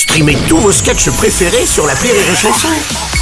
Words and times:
Streamez 0.00 0.38
tous 0.48 0.56
vos 0.56 0.72
sketchs 0.72 1.10
préférés 1.10 1.66
sur 1.66 1.86
la 1.86 1.92
Rire 1.92 2.14
et 2.14 2.34
Chanson. 2.34 2.68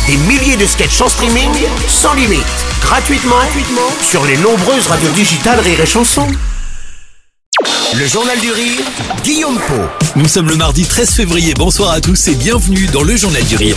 Des 0.07 0.17
milliers 0.17 0.57
de 0.57 0.65
sketchs 0.65 1.01
en 1.01 1.09
streaming, 1.09 1.51
sans 1.89 2.15
limite, 2.15 2.45
gratuitement, 2.81 3.35
gratuitement 3.35 3.91
sur 4.01 4.25
les 4.25 4.37
nombreuses 4.37 4.87
radios 4.87 5.11
digitales 5.11 5.59
Rire 5.59 5.81
et 5.81 5.87
Chanson. 5.87 6.29
Le 7.95 8.07
Journal 8.07 8.39
du 8.39 8.53
Rire, 8.53 8.85
Guillaume 9.25 9.59
Po. 9.59 9.75
Nous 10.15 10.29
sommes 10.29 10.49
le 10.49 10.55
mardi 10.55 10.85
13 10.85 11.11
février. 11.11 11.53
Bonsoir 11.55 11.91
à 11.91 12.01
tous 12.01 12.29
et 12.29 12.37
bienvenue 12.37 12.87
dans 12.93 13.03
le 13.03 13.17
Journal 13.17 13.43
du 13.43 13.57
Rire. 13.57 13.77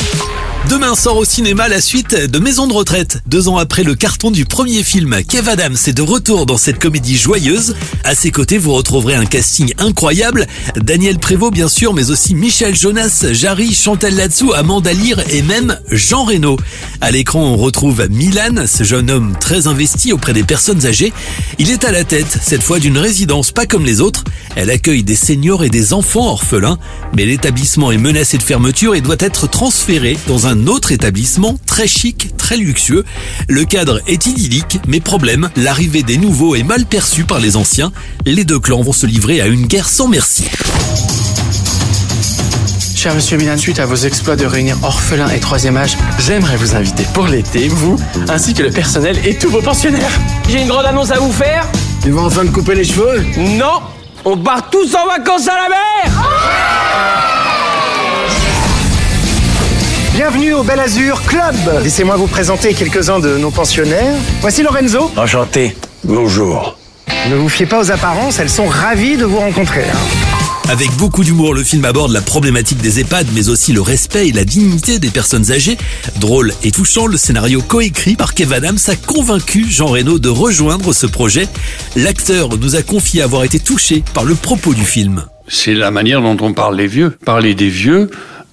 Demain 0.70 0.96
sort 0.96 1.18
au 1.18 1.26
cinéma 1.26 1.68
la 1.68 1.82
suite 1.82 2.16
de 2.16 2.40
Maison 2.40 2.66
de 2.66 2.74
retraite. 2.74 3.22
Deux 3.28 3.50
ans 3.50 3.58
après 3.58 3.84
le 3.84 3.94
carton 3.94 4.32
du 4.32 4.46
premier 4.46 4.84
film, 4.84 5.18
Kev 5.28 5.50
Adams 5.50 5.76
est 5.86 5.94
de 5.94 6.02
retour 6.02 6.46
dans 6.46 6.58
cette 6.58 6.80
comédie 6.80 7.18
joyeuse. 7.18 7.76
À 8.06 8.16
ses 8.16 8.32
côtés, 8.32 8.58
vous 8.58 8.72
retrouverez 8.72 9.16
un 9.16 9.26
casting 9.26 9.74
incroyable. 9.80 10.48
Daniel 10.78 11.20
Prévost, 11.20 11.54
bien 11.54 11.68
sûr, 11.68 11.94
mais 11.94 12.10
aussi 12.10 12.36
Michel 12.36 12.76
Jonas, 12.76 13.26
Jarry, 13.32 13.74
Chantal 13.74 14.16
Latsou, 14.16 14.54
Amanda 14.54 14.94
Lear 14.94 15.20
et 15.30 15.42
même 15.42 15.78
Jean 15.92 16.24
Reno. 16.24 16.56
À 17.02 17.12
l'écran, 17.12 17.42
on 17.42 17.58
retrouve 17.58 18.08
Milan, 18.10 18.66
ce 18.66 18.84
jeune 18.84 19.12
homme 19.12 19.36
très 19.40 19.68
investi 19.68 20.14
auprès 20.14 20.34
des 20.34 20.44
personnes 20.44 20.86
âgées. 20.86 21.12
Il 21.60 21.70
est 21.70 21.84
à 21.84 21.92
la 21.92 22.06
tête, 22.06 22.40
cette 22.42 22.64
fois 22.64 22.80
d'une 22.80 22.98
résidence 22.98 23.52
pas 23.52 23.66
comme 23.66 23.86
les 23.86 24.00
autres. 24.00 24.24
Elle 24.56 24.70
accueille 24.70 25.04
des 25.04 25.16
seniors 25.16 25.64
et 25.64 25.70
des 25.70 25.94
enfants 25.94 26.28
orphelins, 26.28 26.78
mais 27.16 27.26
l'établissement 27.26 27.92
est 27.92 27.98
menacé 27.98 28.38
de 28.38 28.44
fermeture 28.44 28.96
et 28.96 29.02
doit 29.02 29.16
être 29.20 29.50
transféré 29.50 30.18
dans 30.28 30.48
un 30.48 30.51
autre 30.68 30.92
établissement 30.92 31.58
très 31.66 31.88
chic, 31.88 32.36
très 32.38 32.58
luxueux. 32.58 33.06
Le 33.48 33.66
cadre 33.66 34.02
est 34.08 34.26
idyllique, 34.26 34.80
mais 34.88 35.00
problème, 35.00 35.50
l'arrivée 35.56 36.04
des 36.04 36.18
nouveaux 36.18 36.56
est 36.56 36.64
mal 36.64 36.86
perçue 36.86 37.24
par 37.24 37.40
les 37.40 37.56
anciens. 37.56 37.92
Les 38.26 38.44
deux 38.44 38.60
clans 38.60 38.82
vont 38.82 38.94
se 38.94 39.06
livrer 39.06 39.42
à 39.42 39.48
une 39.48 39.66
guerre 39.66 39.90
sans 39.90 40.08
merci. 40.08 40.46
Cher 42.96 43.16
Monsieur 43.16 43.38
Milan, 43.38 43.58
suite 43.58 43.80
à 43.80 43.88
vos 43.88 43.96
exploits 43.96 44.36
de 44.36 44.46
réunir 44.46 44.78
orphelins 44.84 45.30
et 45.30 45.40
troisième 45.40 45.76
âge, 45.76 45.98
j'aimerais 46.20 46.56
vous 46.56 46.76
inviter 46.76 47.04
pour 47.16 47.26
l'été, 47.26 47.68
vous, 47.68 47.98
ainsi 48.30 48.54
que 48.54 48.62
le 48.62 48.70
personnel 48.70 49.18
et 49.26 49.36
tous 49.40 49.50
vos 49.50 49.62
pensionnaires. 49.62 50.12
J'ai 50.48 50.62
une 50.62 50.68
grande 50.68 50.86
annonce 50.86 51.10
à 51.10 51.18
vous 51.18 51.32
faire. 51.32 51.66
Tu 52.04 52.12
vas 52.12 52.22
enfin 52.22 52.46
te 52.46 52.52
couper 52.52 52.76
les 52.76 52.84
cheveux 52.84 53.26
Non, 53.38 53.82
on 54.24 54.38
part 54.38 54.70
tous 54.70 54.94
en 54.94 55.08
vacances 55.08 55.48
à 55.48 55.56
la 55.56 55.70
mer. 55.70 57.41
Bienvenue 60.24 60.54
au 60.54 60.62
Bel 60.62 60.80
Azur 60.80 61.24
Club. 61.24 61.56
Laissez-moi 61.82 62.16
vous 62.16 62.28
présenter 62.28 62.76
quelques-uns 62.76 63.20
de 63.20 63.40
nos 63.40 63.50
pensionnaires. 63.50 64.14
Voici 64.42 64.62
Lorenzo. 64.62 65.10
Enchanté. 65.18 65.76
Bonjour. 66.04 66.78
Ne 67.32 67.36
vous 67.38 67.50
fiez 67.50 67.66
pas 67.66 67.80
aux 67.80 67.90
apparences, 67.90 68.38
elles 68.38 68.48
sont 68.52 68.68
ravies 68.68 69.18
de 69.18 69.26
vous 69.26 69.40
rencontrer. 69.40 69.82
hein. 69.82 70.70
Avec 70.70 70.92
beaucoup 70.92 71.24
d'humour, 71.24 71.56
le 71.56 71.64
film 71.64 71.86
aborde 71.86 72.12
la 72.12 72.22
problématique 72.22 72.78
des 72.82 73.00
EHPAD, 73.00 73.30
mais 73.34 73.50
aussi 73.50 73.74
le 73.74 73.82
respect 73.82 74.28
et 74.28 74.32
la 74.32 74.46
dignité 74.46 75.00
des 75.00 75.10
personnes 75.10 75.52
âgées. 75.52 75.80
Drôle 76.20 76.54
et 76.64 76.70
touchant, 76.70 77.08
le 77.08 77.18
scénario 77.18 77.64
coécrit 77.64 78.16
par 78.16 78.36
Kev 78.36 78.54
Adams 78.54 78.78
a 78.90 78.96
convaincu 78.96 79.66
Jean 79.72 79.88
Reno 79.88 80.20
de 80.20 80.30
rejoindre 80.30 80.94
ce 80.94 81.08
projet. 81.08 81.48
L'acteur 81.96 82.50
nous 82.60 82.76
a 82.76 82.84
confié 82.84 83.24
avoir 83.24 83.44
été 83.44 83.58
touché 83.60 84.04
par 84.14 84.24
le 84.26 84.36
propos 84.36 84.76
du 84.76 84.86
film. 84.86 85.26
c'est 85.48 85.74
la 85.74 85.90
manière 85.90 86.22
dont 86.22 86.38
on 86.42 86.54
parle 86.54 86.76
les 86.78 86.86
vieux. 86.88 87.18
Parler 87.26 87.56
des 87.56 87.70
vieux 87.70 88.12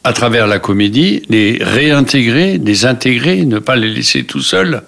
à 0.09 0.13
travers 0.15 0.47
la 0.47 0.59
comédie, 0.59 1.23
les 1.29 1.59
réintégrer, 1.61 2.59
les 2.59 2.87
intégrer, 2.87 3.45
ne 3.45 3.59
pas 3.59 3.77
les 3.77 3.91
laisser 3.91 4.25
tout 4.25 4.41
seuls. 4.41 4.83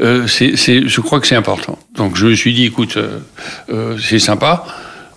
Euh, 0.00 0.26
c'est, 0.26 0.54
je 0.86 1.00
crois 1.00 1.18
que 1.20 1.26
c'est 1.26 1.34
important. 1.44 1.78
Donc 1.96 2.16
je 2.16 2.26
me 2.26 2.34
suis 2.34 2.52
dit, 2.52 2.66
écoute, 2.66 2.96
euh, 2.98 3.20
euh, 3.72 3.96
c'est 3.98 4.18
sympa, 4.18 4.66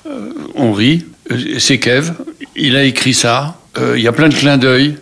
euh, 0.07 0.31
on 0.55 0.71
rit, 0.71 1.05
Euh, 1.31 1.59
c'est 1.59 1.79
Kev, 1.79 2.11
il 2.55 2.75
a 2.75 2.83
écrit 2.83 3.13
ça. 3.13 3.55
Il 3.95 4.01
y 4.01 4.07
a 4.07 4.11
plein 4.11 4.29
de 4.29 4.35
clins 4.35 4.59
d'œil. 4.59 4.97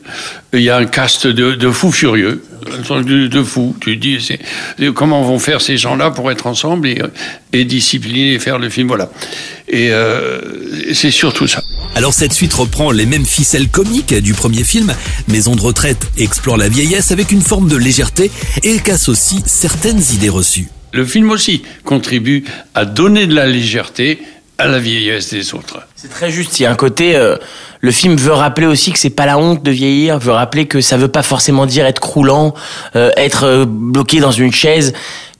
Il 0.53 0.61
y 0.61 0.69
a 0.69 0.77
un 0.77 0.85
cast 0.85 1.27
de, 1.27 1.55
de 1.55 1.69
fous 1.71 1.91
furieux, 1.91 2.41
de, 2.89 3.27
de 3.27 3.43
fous. 3.43 3.75
Tu 3.81 3.97
dis, 3.97 4.17
comment 4.95 5.21
vont 5.23 5.39
faire 5.39 5.59
ces 5.59 5.77
gens-là 5.77 6.11
pour 6.11 6.31
être 6.31 6.47
ensemble 6.47 6.87
et, 6.87 7.01
et 7.51 7.65
discipliner 7.65 8.33
et 8.35 8.39
faire 8.39 8.59
le 8.59 8.69
film 8.69 8.87
Voilà. 8.87 9.09
Et 9.67 9.91
euh, 9.91 10.39
c'est 10.93 11.11
surtout 11.11 11.47
ça. 11.47 11.61
Alors 11.95 12.13
cette 12.13 12.33
suite 12.33 12.53
reprend 12.53 12.91
les 12.91 13.05
mêmes 13.05 13.25
ficelles 13.25 13.67
comiques 13.67 14.13
du 14.13 14.33
premier 14.33 14.63
film. 14.63 14.93
Maison 15.27 15.55
de 15.55 15.61
retraite 15.61 16.07
explore 16.17 16.57
la 16.57 16.69
vieillesse 16.69 17.11
avec 17.11 17.31
une 17.31 17.41
forme 17.41 17.67
de 17.67 17.75
légèreté 17.75 18.31
et 18.63 18.79
casse 18.79 19.09
aussi 19.09 19.43
certaines 19.45 20.01
idées 20.13 20.29
reçues. 20.29 20.69
Le 20.93 21.05
film 21.05 21.29
aussi 21.31 21.63
contribue 21.83 22.45
à 22.75 22.85
donner 22.85 23.27
de 23.27 23.35
la 23.35 23.45
légèreté 23.45 24.19
à 24.57 24.67
la 24.67 24.79
vieillesse 24.79 25.31
des 25.31 25.53
autres. 25.53 25.79
C'est 25.95 26.09
très 26.09 26.31
juste. 26.31 26.59
Il 26.59 26.63
y 26.63 26.65
a 26.65 26.71
un 26.71 26.75
côté. 26.75 27.15
euh, 27.15 27.35
le 27.79 27.91
film 27.91 28.15
veut 28.15 28.31
rappeler 28.31 28.67
aussi 28.67 28.91
que 28.91 28.99
c'est 28.99 29.09
pas 29.09 29.25
la 29.25 29.37
honte 29.37 29.63
de 29.63 29.71
vieillir. 29.71 30.19
Veut 30.19 30.31
rappeler 30.31 30.67
que 30.67 30.81
ça 30.81 30.97
veut 30.97 31.07
pas 31.07 31.23
forcément 31.23 31.65
dire 31.65 31.85
être 31.85 31.99
croulant, 31.99 32.53
euh, 32.95 33.11
être 33.17 33.43
euh, 33.43 33.65
bloqué 33.67 34.19
dans 34.19 34.31
une 34.31 34.51
chaise. 34.53 34.93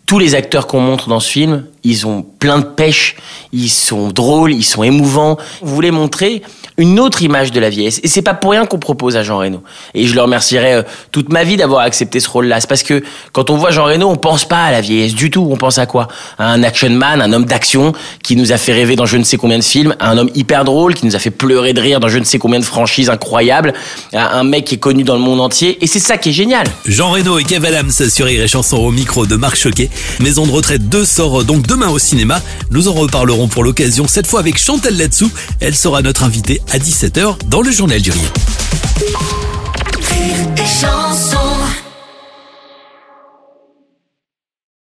Tous 0.06 0.20
les 0.20 0.36
acteurs 0.36 0.68
qu'on 0.68 0.82
montre 0.82 1.08
dans 1.08 1.20
ce 1.20 1.30
film, 1.30 1.66
ils 1.84 2.06
ont 2.06 2.24
plein 2.40 2.60
de 2.60 2.66
pêche, 2.66 3.16
ils 3.54 3.70
sont 3.70 4.10
drôles, 4.10 4.54
ils 4.54 4.64
sont 4.64 4.84
émouvants. 4.84 5.38
Vous 5.62 5.74
voulez 5.74 5.92
montrer 5.92 6.42
une 6.78 7.00
autre 7.00 7.22
image 7.22 7.52
de 7.52 7.60
la 7.60 7.70
vieillesse. 7.70 8.00
Et 8.04 8.08
c'est 8.08 8.22
pas 8.22 8.34
pour 8.34 8.52
rien 8.52 8.66
qu'on 8.66 8.80
propose 8.80 9.16
à 9.16 9.24
Jean 9.24 9.38
Reno. 9.38 9.62
Et 9.94 10.08
je 10.08 10.16
le 10.16 10.22
remercierai 10.22 10.74
euh, 10.74 10.84
toute 11.12 11.30
ma 11.30 11.44
vie 11.44 11.58
d'avoir 11.58 11.82
accepté 11.82 12.20
ce 12.20 12.30
rôle-là. 12.30 12.60
C'est 12.62 12.68
parce 12.68 12.84
que 12.84 13.04
quand 13.34 13.50
on 13.50 13.58
voit 13.58 13.72
Jean 13.72 13.86
Reno, 13.86 14.10
on 14.10 14.16
pense 14.16 14.46
pas 14.46 14.64
à 14.64 14.72
la 14.72 14.82
vieillesse 14.82 15.14
du 15.14 15.30
tout. 15.30 15.48
On 15.50 15.58
pense 15.58 15.78
à 15.78 15.86
quoi? 15.86 16.08
À 16.40 16.48
un 16.48 16.64
action 16.64 16.90
man, 16.90 17.22
un 17.22 17.34
homme 17.34 17.46
d'action 17.46 17.94
qui 18.24 18.36
nous 18.36 18.52
a 18.52 18.58
fait 18.58 18.74
rêver 18.74 18.96
dans 18.96 19.06
je 19.06 19.18
ne 19.18 19.24
sais 19.24 19.38
combien 19.38 19.60
de 19.60 19.64
films, 19.64 19.96
à 20.00 20.10
un 20.10 20.18
homme 20.18 20.30
hyper 20.34 20.66
drôle 20.66 20.94
qui 20.94 21.06
nous 21.06 21.16
a 21.16 21.20
fait 21.20 21.32
pleurer 21.32 21.74
de 21.74 21.82
rire 21.82 22.00
dans 22.00 22.08
je 22.08 22.18
ne 22.18 22.24
sais 22.24 22.40
combien 22.40 22.60
de 22.60 22.66
franchises 22.66 23.10
incroyables, 23.10 23.74
à 24.14 24.38
un 24.38 24.44
mec 24.44 24.66
qui 24.66 24.76
est 24.76 24.80
connu 24.80 25.04
dans 25.04 25.16
le 25.16 25.22
monde 25.22 25.42
entier. 25.42 25.78
Et 25.84 25.88
c'est 25.88 26.00
ça 26.00 26.18
qui 26.18 26.30
est 26.30 26.34
génial. 26.34 26.66
Jean 26.86 27.12
Reno 27.12 27.38
et 27.38 27.44
Kev 27.44 27.66
Adams 27.68 27.92
sur 27.92 28.26
Rire 28.26 28.48
Chanson 28.48 28.78
au 28.78 28.92
micro 28.92 29.26
de 29.26 29.36
Marc 29.36 29.56
Choquet. 29.56 29.90
Maison 30.20 30.46
de 30.46 30.52
retraite 30.52 30.88
2 30.88 31.06
sort 31.06 31.44
donc 31.44 31.68
demain 31.72 31.88
au 31.88 32.00
cinéma. 32.00 32.42
Nous 32.70 32.90
en 32.90 32.94
reparlerons 32.94 33.48
pour 33.48 33.64
l'occasion, 33.64 34.06
cette 34.06 34.28
fois 34.28 34.42
avec 34.42 34.58
Chantal 34.58 34.98
Latsou. 34.98 35.32
Elle 35.62 35.74
sera 35.74 36.02
notre 36.02 36.24
invitée 36.24 36.62
à 36.70 36.78
17h 36.78 37.48
dans 37.48 37.62
le 37.62 37.72
Journal 37.72 38.02
du 38.02 38.12
Rire. 38.12 38.34